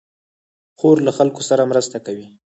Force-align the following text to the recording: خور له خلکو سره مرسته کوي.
خور 0.79 0.97
له 1.05 1.11
خلکو 1.17 1.41
سره 1.49 1.69
مرسته 1.71 1.97
کوي. 2.05 2.27